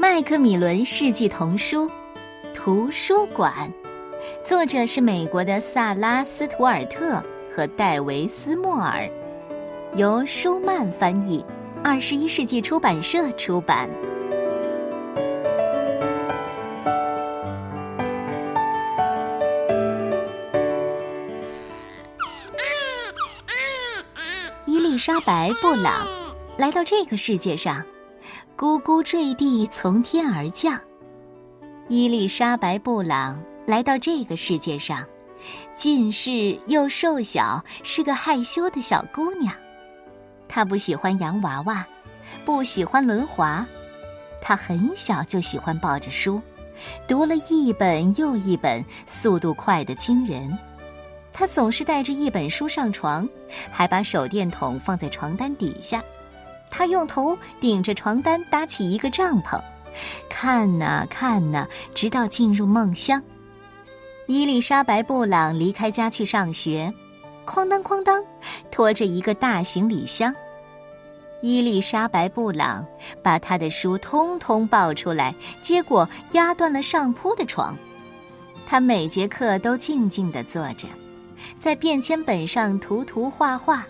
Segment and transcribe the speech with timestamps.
[0.00, 1.86] 麦克米伦世纪童书
[2.54, 3.70] 图书馆，
[4.42, 7.22] 作者是美国的萨拉·斯图尔特
[7.54, 9.06] 和戴维斯莫尔，
[9.96, 11.44] 由舒曼翻译，
[11.84, 13.90] 二十一世纪出版社出版。
[24.64, 26.08] 伊丽莎白·布朗
[26.56, 27.84] 来到这个世界上。
[28.60, 30.78] 咕咕坠地从天而降。
[31.88, 35.02] 伊丽莎白·布朗来到这个世界上，
[35.74, 39.50] 近视又瘦小，是个害羞的小姑娘。
[40.46, 41.86] 她不喜欢洋娃娃，
[42.44, 43.66] 不喜欢轮滑。
[44.42, 46.38] 她很小就喜欢抱着书，
[47.08, 50.54] 读了一本又一本，速度快得惊人。
[51.32, 53.26] 她总是带着一本书上床，
[53.70, 56.04] 还把手电筒放在床单底下。
[56.70, 59.60] 他用头顶着床单搭起一个帐篷，
[60.28, 63.22] 看呐看呐，直到进入梦乡。
[64.26, 66.92] 伊丽莎白·布朗离开家去上学，
[67.44, 68.22] 哐当哐当，
[68.70, 70.32] 拖着一个大行李箱。
[71.42, 72.86] 伊丽莎白·布朗
[73.22, 77.76] 把他的书通通抱出来，结果压断了上铺的床。
[78.66, 80.86] 他每节课都静静地坐着，
[81.58, 83.84] 在便签本上涂涂画画。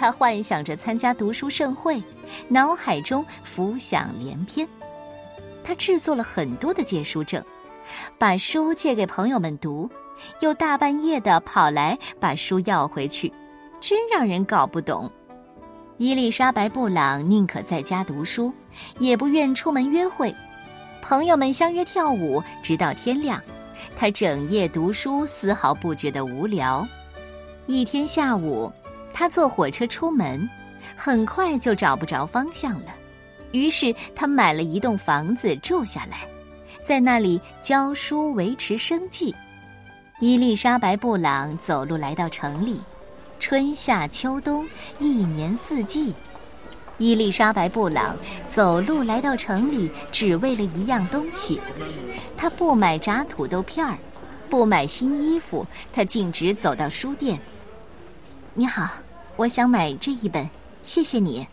[0.00, 2.02] 他幻想着参加读书盛会，
[2.48, 4.66] 脑海中浮想联翩。
[5.62, 7.44] 他制作了很多的借书证，
[8.16, 9.90] 把书借给朋友们读，
[10.40, 13.30] 又大半夜的跑来把书要回去，
[13.78, 15.12] 真让人搞不懂。
[15.98, 18.50] 伊丽莎白·布朗宁可在家读书，
[18.98, 20.34] 也不愿出门约会。
[21.02, 23.38] 朋友们相约跳舞，直到天亮。
[23.94, 26.88] 他整夜读书，丝毫不觉得无聊。
[27.66, 28.72] 一天下午。
[29.12, 30.48] 他坐火车出门，
[30.96, 32.94] 很快就找不着方向了。
[33.52, 36.26] 于是他买了一栋房子住下来，
[36.82, 39.34] 在那里教书维持生计。
[40.20, 42.80] 伊丽莎白·布朗走路来到城里，
[43.38, 44.66] 春夏秋冬，
[44.98, 46.14] 一年四季。
[46.98, 48.14] 伊丽莎白·布朗
[48.46, 51.58] 走路来到城里，只为了一样东西。
[52.36, 53.96] 她不买炸土豆片儿，
[54.50, 57.40] 不买新衣服，她径直走到书店。
[58.52, 58.90] 你好，
[59.36, 60.48] 我想买这一本，
[60.82, 61.46] 谢谢你。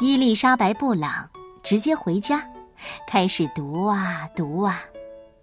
[0.00, 1.28] 伊丽莎白·布朗
[1.62, 2.42] 直接回家，
[3.06, 4.82] 开始读啊读啊。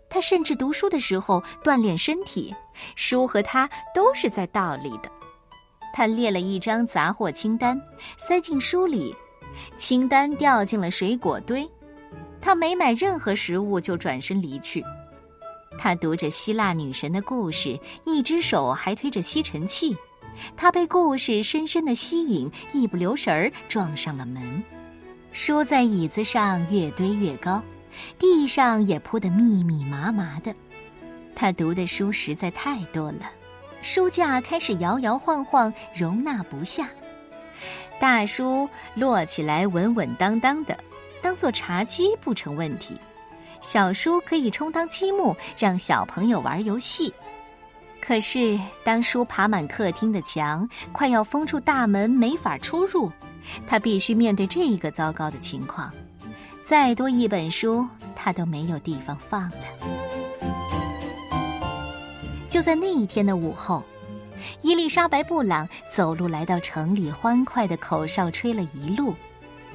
[0.09, 2.53] 他甚至读书的时候锻炼身体，
[2.95, 5.11] 书和他都是在倒立的。
[5.93, 7.79] 他列了一张杂货清单，
[8.17, 9.15] 塞进书里，
[9.77, 11.69] 清单掉进了水果堆。
[12.41, 14.83] 他没买任何食物就转身离去。
[15.83, 19.97] 他读着希腊女神的故事，一只手还推着吸尘器。
[20.55, 24.63] 他被故事深深的吸引，一不留神儿撞上了门。
[25.33, 27.63] 书在椅子上越堆越高，
[28.19, 30.53] 地上也铺得密密麻麻的。
[31.33, 33.31] 他读的书实在太多了，
[33.81, 36.87] 书架开始摇摇晃晃，容纳不下。
[37.99, 40.77] 大书摞起来稳稳当当的，
[41.23, 42.95] 当做茶几不成问题。
[43.61, 47.13] 小书可以充当积木，让小朋友玩游戏。
[48.01, 53.11] 可是，当书爬满客厅的墙，快要封住大门，没法出入，
[53.67, 55.93] 他必须面对这个糟糕的情况。
[56.63, 59.57] 再多一本书，他都没有地方放了。
[62.49, 63.83] 就在那一天的午后，
[64.61, 69.13] 伊丽莎白·布朗走路来到城里，欢快的口哨吹了一路。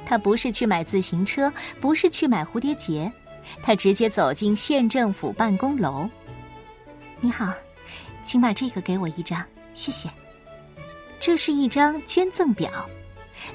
[0.05, 3.11] 他不是去买自行车，不是去买蝴蝶结。
[3.63, 6.09] 他直接走进县政府办公楼。
[7.21, 7.53] 你好，
[8.23, 10.09] 请把这个给我一张，谢谢。
[11.19, 12.71] 这是一张捐赠表，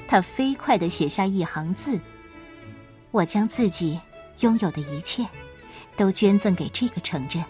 [0.08, 1.98] 他飞快的写下一行字
[3.12, 3.98] ：“我将自己
[4.40, 5.26] 拥有的一切，
[5.96, 7.42] 都捐赠给这个城镇。”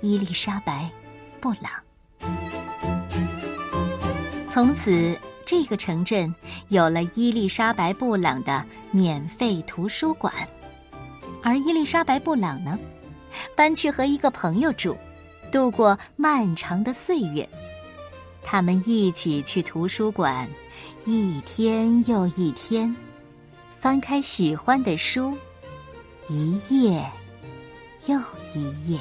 [0.00, 0.90] 伊丽莎白·
[1.40, 1.70] 布朗。
[4.48, 5.16] 从此，
[5.46, 6.34] 这个城镇
[6.68, 10.32] 有了伊丽莎白·布朗的免费图书馆。
[11.42, 12.78] 而伊丽莎白·布朗呢，
[13.56, 14.96] 搬去和一个朋友住，
[15.50, 17.48] 度过漫长的岁月。
[18.42, 20.48] 他们一起去图书馆，
[21.04, 22.94] 一天又一天，
[23.76, 25.36] 翻开喜欢的书，
[26.28, 27.04] 一页
[28.06, 28.18] 又
[28.54, 29.00] 一页。